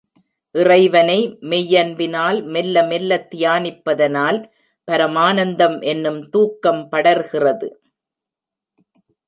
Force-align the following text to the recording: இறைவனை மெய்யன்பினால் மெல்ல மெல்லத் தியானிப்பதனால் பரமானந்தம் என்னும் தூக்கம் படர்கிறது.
இறைவனை 0.55 1.17
மெய்யன்பினால் 1.41 2.39
மெல்ல 2.45 2.83
மெல்லத் 2.83 3.27
தியானிப்பதனால் 3.33 4.39
பரமானந்தம் 4.87 5.77
என்னும் 5.83 6.21
தூக்கம் 6.29 6.83
படர்கிறது. 6.91 7.69